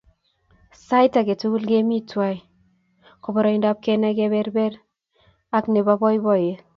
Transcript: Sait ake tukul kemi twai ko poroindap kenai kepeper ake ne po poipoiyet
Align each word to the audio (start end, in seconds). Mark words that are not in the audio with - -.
Sait 0.85 1.13
ake 1.19 1.33
tukul 1.41 1.63
kemi 1.69 1.97
twai 2.09 2.37
ko 3.21 3.27
poroindap 3.35 3.77
kenai 3.85 4.17
kepeper 4.17 4.73
ake 5.55 5.67
ne 5.71 5.81
po 5.85 5.93
poipoiyet 6.01 6.61